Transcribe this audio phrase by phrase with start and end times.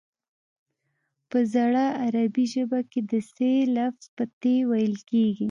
[1.29, 3.33] په زړه عربي ژبه کې د ث
[3.77, 5.39] لفظ په ت ویل کېږي